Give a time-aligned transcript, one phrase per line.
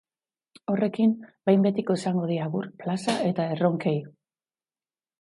[0.71, 1.13] Horrekin
[1.51, 3.97] behin betiko esango die agur plaza eta erronkei.